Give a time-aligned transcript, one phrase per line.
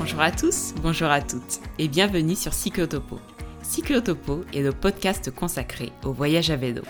[0.00, 3.20] Bonjour à tous, bonjour à toutes et bienvenue sur Cyclotopo.
[3.60, 6.80] Cyclotopo est le podcast consacré au voyage à vélo.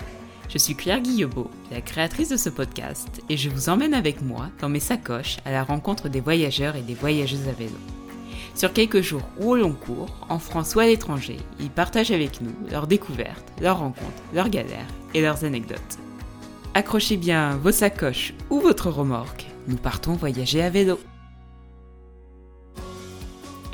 [0.48, 4.46] Je suis Claire Guillebeau, la créatrice de ce podcast, et je vous emmène avec moi
[4.60, 7.74] dans mes sacoches à la rencontre des voyageurs et des voyageuses à vélo.
[8.54, 12.40] Sur quelques jours ou au long cours, en France ou à l'étranger, ils partagent avec
[12.40, 15.98] nous leurs découvertes, leurs rencontres, leurs galères et leurs anecdotes.
[16.74, 21.00] Accrochez bien vos sacoches ou votre remorque, nous partons voyager à vélo.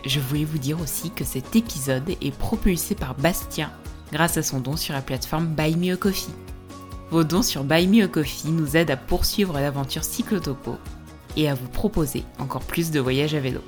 [0.06, 3.72] Je voulais vous dire aussi que cet épisode est propulsé par Bastien
[4.12, 6.30] grâce à son don sur la plateforme Buy Me a Coffee.
[7.10, 10.76] Vos dons sur Buy Me a Coffee nous aident à poursuivre l'aventure cyclotopo
[11.36, 13.60] et à vous proposer encore plus de voyages à vélo.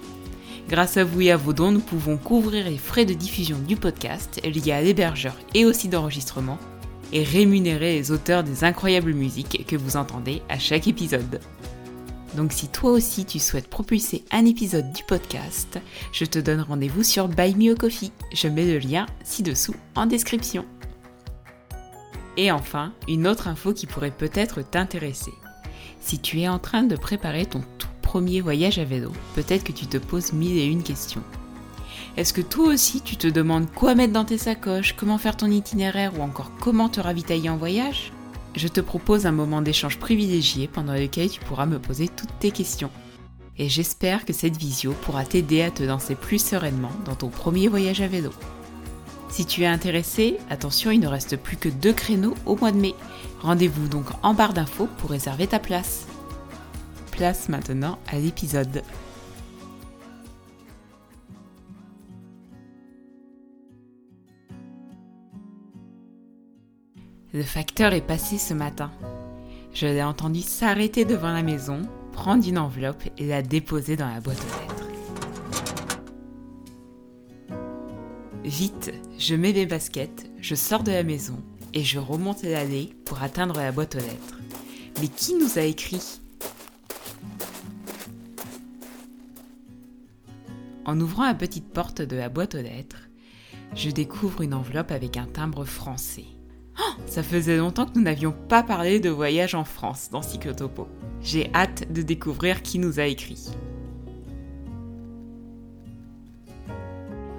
[0.68, 3.74] Grâce à vous et à vos dons, nous pouvons couvrir les frais de diffusion du
[3.74, 6.58] podcast liés à l'hébergeur et aussi d'enregistrement
[7.12, 11.40] et rémunérer les auteurs des incroyables musiques que vous entendez à chaque épisode.
[12.36, 15.80] Donc si toi aussi tu souhaites propulser un épisode du podcast,
[16.12, 18.12] je te donne rendez-vous sur Buy Me Coffee.
[18.32, 20.64] Je mets le lien ci-dessous en description.
[22.36, 25.32] Et enfin, une autre info qui pourrait peut-être t'intéresser.
[26.00, 29.72] Si tu es en train de préparer ton tout premier voyage à vélo, peut-être que
[29.72, 31.22] tu te poses mille et une questions.
[32.16, 35.50] Est-ce que toi aussi tu te demandes quoi mettre dans tes sacoches, comment faire ton
[35.50, 38.12] itinéraire ou encore comment te ravitailler en voyage?
[38.58, 42.50] Je te propose un moment d'échange privilégié pendant lequel tu pourras me poser toutes tes
[42.50, 42.90] questions.
[43.56, 47.68] Et j'espère que cette visio pourra t'aider à te lancer plus sereinement dans ton premier
[47.68, 48.30] voyage à vélo.
[49.28, 52.78] Si tu es intéressé, attention, il ne reste plus que deux créneaux au mois de
[52.78, 52.96] mai.
[53.42, 56.08] Rendez-vous donc en barre d'infos pour réserver ta place.
[57.12, 58.82] Place maintenant à l'épisode.
[67.38, 68.90] Le facteur est passé ce matin.
[69.72, 74.20] Je l'ai entendu s'arrêter devant la maison, prendre une enveloppe et la déposer dans la
[74.20, 74.88] boîte aux lettres.
[78.42, 81.36] Vite, je mets mes baskets, je sors de la maison
[81.74, 84.40] et je remonte l'allée pour atteindre la boîte aux lettres.
[85.00, 86.20] Mais qui nous a écrit?
[90.86, 93.08] En ouvrant la petite porte de la boîte aux lettres,
[93.76, 96.24] je découvre une enveloppe avec un timbre français.
[96.80, 100.86] Oh, ça faisait longtemps que nous n'avions pas parlé de voyage en France dans Cyclotopo.
[101.22, 103.48] J'ai hâte de découvrir qui nous a écrit.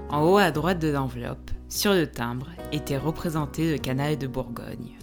[0.10, 4.98] En haut à droite de l'enveloppe, sur le timbre, était représenté le canal de Bourgogne.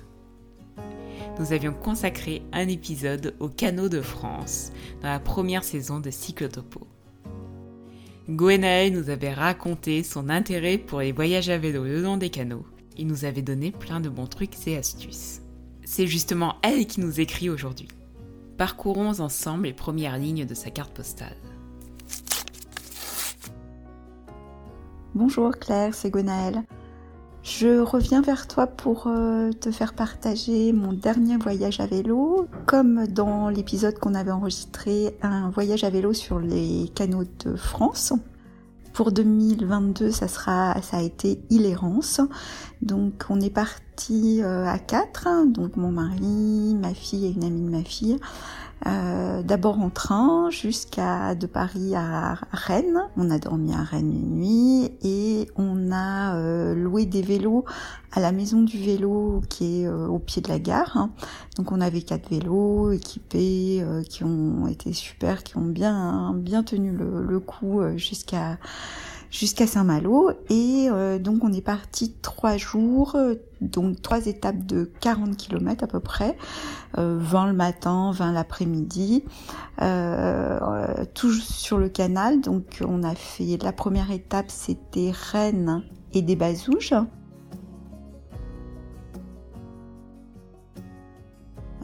[1.38, 6.86] Nous avions consacré un épisode au canaux de France dans la première saison de Cyclotopo.
[8.28, 12.66] Gwenaël nous avait raconté son intérêt pour les voyages à vélo le long des canaux.
[12.98, 15.42] Il nous avait donné plein de bons trucs et astuces.
[15.84, 17.88] C'est justement elle qui nous écrit aujourd'hui.
[18.56, 21.36] Parcourons ensemble les premières lignes de sa carte postale.
[25.14, 26.62] Bonjour Claire, c'est Gwenaël.
[27.42, 32.48] Je reviens vers toi pour euh, te faire partager mon dernier voyage à vélo.
[32.66, 38.12] Comme dans l'épisode qu'on avait enregistré, un voyage à vélo sur les canaux de France.
[38.96, 42.22] Pour 2022, ça sera, ça a été Hilérance.
[42.80, 45.28] Donc, on est parti euh, à quatre.
[45.46, 48.18] Donc, mon mari, ma fille et une amie de ma fille.
[48.86, 53.00] Euh, d'abord en train jusqu'à de Paris à Rennes.
[53.16, 57.64] On a dormi à Rennes une nuit et on a euh, loué des vélos
[58.12, 61.08] à la maison du vélo qui est au pied de la gare.
[61.56, 66.92] Donc on avait quatre vélos équipés qui ont été super, qui ont bien bien tenu
[66.92, 68.58] le coup jusqu'à
[69.38, 73.16] jusqu'à Saint-Malo et euh, donc on est parti trois jours,
[73.60, 76.36] donc trois étapes de 40 km à peu près,
[76.98, 79.24] euh, 20 le matin, 20 l'après-midi,
[79.82, 82.40] euh, tout sur le canal.
[82.40, 85.82] Donc on a fait la première étape c'était Rennes
[86.12, 86.94] et des Bazouges.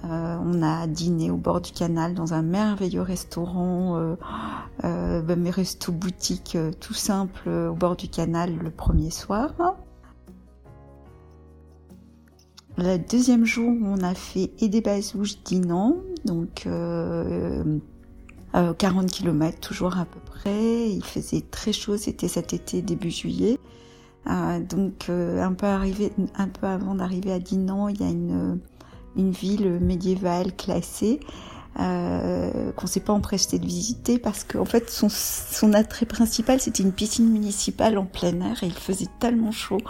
[0.05, 4.17] Euh, on a dîné au bord du canal dans un merveilleux restaurant,
[4.85, 9.53] euh, euh, ben, mes restos boutique tout simple au bord du canal le premier soir.
[12.79, 16.67] Le deuxième jour, on a fait Edébazouge Dinan, donc
[18.55, 20.89] 40 km toujours à peu près.
[20.89, 23.59] Il faisait très chaud, c'était cet été début juillet.
[24.27, 28.59] donc un peu arrivé, un peu avant d'arriver à Dinan, il y a une
[29.17, 31.21] une ville médiévale classée
[31.81, 36.83] euh, qu'on s'est pas empressé de visiter parce qu'en fait son, son attrait principal c'était
[36.83, 39.81] une piscine municipale en plein air et il faisait tellement chaud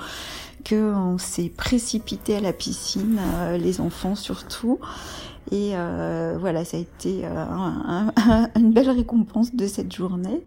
[0.69, 4.79] qu'on s'est précipité à la piscine, euh, les enfants surtout.
[5.51, 10.45] Et euh, voilà, ça a été euh, un, un, une belle récompense de cette journée.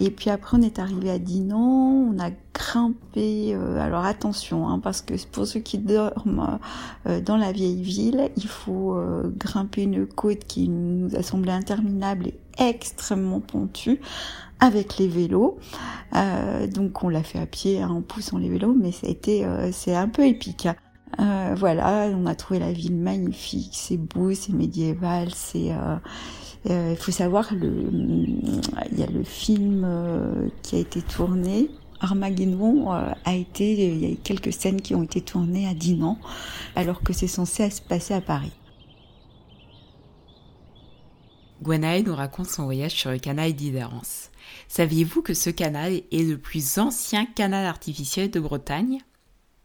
[0.00, 2.30] Et puis après, on est arrivé à Dinan, on a
[2.68, 3.54] grimpé.
[3.54, 6.58] Euh, alors attention, hein, parce que pour ceux qui dorment
[7.06, 11.50] euh, dans la vieille ville, il faut euh, grimper une côte qui nous a semblé
[11.50, 14.00] interminable et extrêmement pontue
[14.60, 15.56] avec les vélos.
[16.74, 19.46] donc on l'a fait à pied hein, en poussant les vélos, mais ça a été,
[19.70, 20.66] c'est un peu épique.
[21.16, 25.70] voilà, on a trouvé la ville magnifique, c'est beau, c'est médiéval, c'est
[26.68, 29.86] il faut savoir, il y a le film
[30.64, 31.70] qui a été tourné.
[32.00, 36.18] Armageddon euh, a été, il y a quelques scènes qui ont été tournées à Dinan,
[36.76, 38.52] alors que c'est censé se passer à Paris.
[41.62, 44.30] Gwenaël nous raconte son voyage sur le canal d'Idérance.
[44.68, 48.98] Saviez-vous que ce canal est le plus ancien canal artificiel de Bretagne?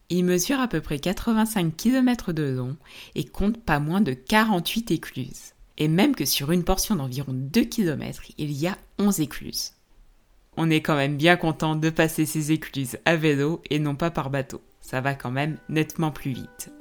[0.09, 2.77] Il mesure à peu près 85 km de long
[3.15, 7.63] et compte pas moins de 48 écluses et même que sur une portion d'environ 2
[7.65, 9.71] km, il y a 11 écluses.
[10.55, 14.11] On est quand même bien content de passer ces écluses à vélo et non pas
[14.11, 14.61] par bateau.
[14.81, 16.71] Ça va quand même nettement plus vite.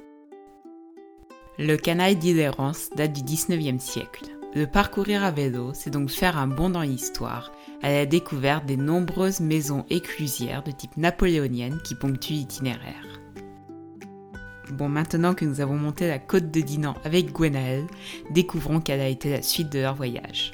[1.57, 4.25] Le canal d'Idérance date du 19e siècle.
[4.55, 8.77] Le parcourir à vélo, c'est donc faire un bond dans l'histoire, à la découverte des
[8.77, 13.21] nombreuses maisons éclusières de type napoléonienne qui ponctuent l'itinéraire.
[14.71, 17.85] Bon, maintenant que nous avons monté la côte de Dinan avec Gwenaël,
[18.29, 20.51] découvrons quelle a été la suite de leur voyage.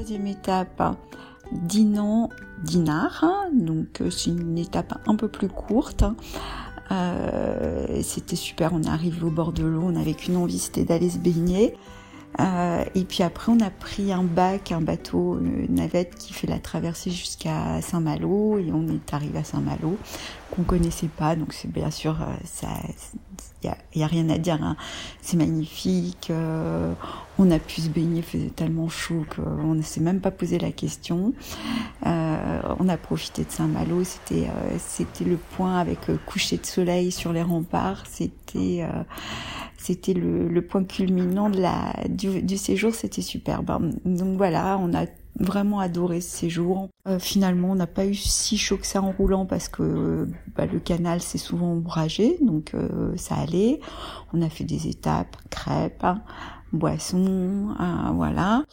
[0.00, 0.96] Troisième étape,
[1.52, 2.30] Dinan,
[2.64, 3.50] Dinar, hein.
[3.52, 6.04] donc euh, c'est une étape un peu plus courte.
[6.90, 11.10] Euh, c'était super, on est au bord de l'eau, on n'avait qu'une envie, c'était d'aller
[11.10, 11.74] se baigner.
[12.38, 16.46] Euh, et puis après, on a pris un bac, un bateau, une navette qui fait
[16.46, 19.96] la traversée jusqu'à Saint-Malo et on est arrivé à Saint-Malo
[20.50, 21.34] qu'on connaissait pas.
[21.34, 22.68] Donc c'est bien sûr, euh, ça,
[23.62, 24.62] il y a, rien à dire.
[24.62, 24.76] Hein.
[25.20, 26.28] C'est magnifique.
[26.30, 26.92] Euh,
[27.38, 30.72] on a pu se baigner, faisait tellement chaud qu'on ne s'est même pas posé la
[30.72, 31.32] question.
[32.04, 34.04] on a profité de Saint-Malo.
[34.04, 34.48] C'était,
[34.78, 38.04] c'était le point avec coucher de soleil sur les remparts.
[38.08, 38.84] C'était
[39.80, 43.94] c'était le, point culminant de la, du, séjour, c'était superbe.
[44.04, 45.06] Donc voilà, on a
[45.38, 46.90] vraiment adoré ce séjour.
[47.08, 50.66] Euh, finalement, on n'a pas eu si chaud que ça en roulant parce que bah,
[50.66, 53.80] le canal c'est souvent ombragé, donc euh, ça allait.
[54.34, 56.06] On a fait des étapes, crêpes,
[56.74, 58.64] boissons, hein, voilà.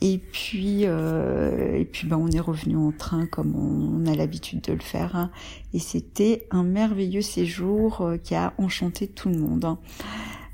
[0.00, 4.60] Et puis, euh, et puis, bah, on est revenu en train comme on, a l'habitude
[4.62, 5.14] de le faire.
[5.14, 5.30] Hein.
[5.72, 9.76] Et c'était un merveilleux séjour qui a enchanté tout le monde.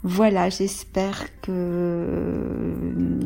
[0.06, 2.74] Voilà, j'espère que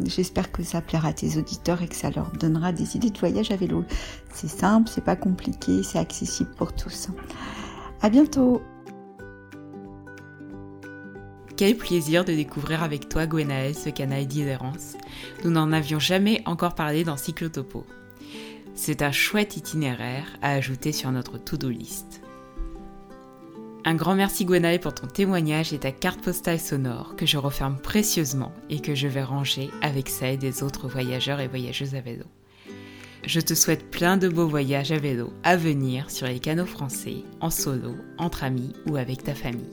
[0.06, 3.18] j'espère que ça plaira à tes auditeurs et que ça leur donnera des idées de
[3.18, 3.84] voyage à vélo.
[4.32, 7.08] C'est simple, c'est pas compliqué, c'est accessible pour tous.
[8.00, 8.62] À bientôt.
[11.56, 14.96] Quel plaisir de découvrir avec toi, Gwenaël, ce canal d'Idérance.
[15.44, 17.84] Nous n'en avions jamais encore parlé dans Cyclotopo.
[18.76, 22.20] C'est un chouette itinéraire à ajouter sur notre to-do list.
[23.84, 27.78] Un grand merci Gwenaël pour ton témoignage et ta carte postale sonore que je referme
[27.78, 32.24] précieusement et que je vais ranger avec celle des autres voyageurs et voyageuses à vélo.
[33.24, 37.24] Je te souhaite plein de beaux voyages à vélo à venir sur les canaux français,
[37.40, 39.64] en solo, entre amis ou avec ta famille.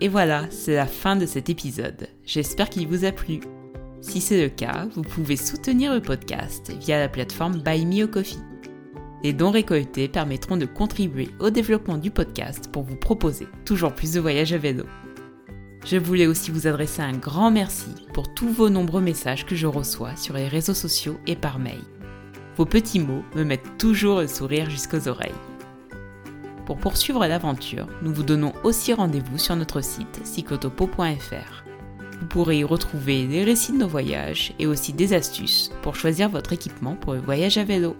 [0.00, 2.08] Et voilà, c'est la fin de cet épisode.
[2.24, 3.40] J'espère qu'il vous a plu.
[4.00, 8.06] Si c'est le cas, vous pouvez soutenir le podcast via la plateforme Buy Me a
[8.06, 8.38] Coffee.
[9.22, 14.14] Les dons récoltés permettront de contribuer au développement du podcast pour vous proposer toujours plus
[14.14, 14.84] de voyages à vélo.
[15.84, 19.66] Je voulais aussi vous adresser un grand merci pour tous vos nombreux messages que je
[19.66, 21.82] reçois sur les réseaux sociaux et par mail.
[22.56, 25.30] Vos petits mots me mettent toujours le sourire jusqu'aux oreilles.
[26.64, 31.69] Pour poursuivre l'aventure, nous vous donnons aussi rendez-vous sur notre site cyclotopo.fr.
[32.20, 36.28] Vous pourrez y retrouver des récits de nos voyages et aussi des astuces pour choisir
[36.28, 37.96] votre équipement pour le voyage à vélo.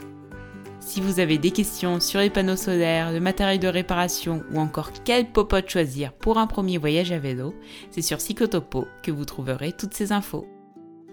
[0.81, 4.91] Si vous avez des questions sur les panneaux solaires, le matériel de réparation ou encore
[5.05, 7.55] quel popote choisir pour un premier voyage à vélo,
[7.91, 10.49] c'est sur Cyclotopo que vous trouverez toutes ces infos.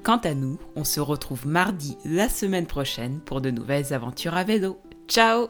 [0.04, 4.44] Quant à nous, on se retrouve mardi la semaine prochaine pour de nouvelles aventures à
[4.44, 4.80] vélo.
[5.08, 5.48] Ciao